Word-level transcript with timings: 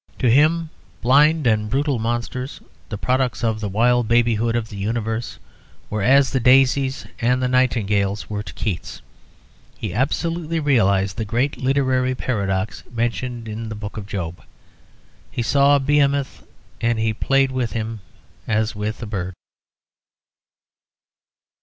To 0.17 0.31
him 0.31 0.71
blind 1.03 1.45
and 1.45 1.69
brutal 1.69 1.99
monsters, 1.99 2.59
the 2.89 2.97
products 2.97 3.43
of 3.43 3.59
the 3.59 3.69
wild 3.69 4.07
babyhood 4.07 4.55
of 4.55 4.69
the 4.69 4.75
Universe, 4.77 5.37
were 5.91 6.01
as 6.01 6.31
the 6.31 6.39
daisies 6.39 7.05
and 7.19 7.39
the 7.39 7.47
nightingales 7.47 8.27
were 8.27 8.41
to 8.41 8.51
Keats; 8.55 9.03
he 9.77 9.93
absolutely 9.93 10.59
realised 10.59 11.17
the 11.17 11.23
great 11.23 11.57
literary 11.59 12.15
paradox 12.15 12.83
mentioned 12.91 13.47
in 13.47 13.69
the 13.69 13.75
Book 13.75 13.95
of 13.95 14.07
Job: 14.07 14.41
"He 15.29 15.43
saw 15.43 15.77
Behemoth, 15.77 16.47
and 16.81 16.97
he 16.97 17.13
played 17.13 17.51
with 17.51 17.73
him 17.73 17.99
as 18.47 18.73
with 18.75 19.03
a 19.03 19.05
bird." 19.05 19.35